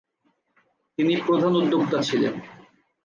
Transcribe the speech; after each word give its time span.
তিনি 0.97 1.13
প্রধান 1.25 1.53
উদ্যোক্তা 1.55 1.97
ছিলেন। 2.01 2.33